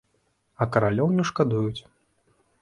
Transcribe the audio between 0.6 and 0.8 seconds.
А